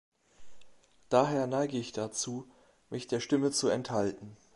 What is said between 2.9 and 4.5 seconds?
der Stimme zu enthalten.